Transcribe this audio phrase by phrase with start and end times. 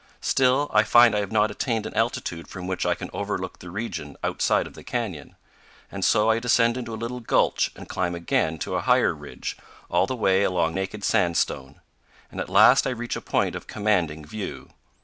[0.21, 3.69] Still, I find I have not attained an altitude from which I can overlook the
[3.69, 5.35] region outside of the canyon;
[5.91, 9.57] and so I descend into a little gulch and climb again to a higher ridge,
[9.91, 11.81] all the way along naked sandstone,
[12.31, 14.71] and at last I reach a point of commanding view.